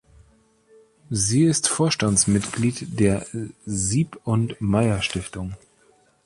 [1.11, 3.27] Sie ist Vorstandsmitglied der
[3.67, 5.53] Sieb&Meyer-Stiftung.